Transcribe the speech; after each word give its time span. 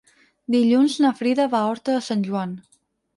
Dilluns 0.53 0.95
na 1.03 1.11
Frida 1.19 1.45
va 1.51 1.59
a 1.65 1.67
Horta 1.73 1.97
de 1.99 2.01
Sant 2.07 2.25
Joan. 2.29 2.57